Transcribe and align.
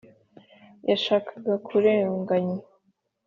yashakaga 0.89 1.53
kurenganywa: 1.67 2.67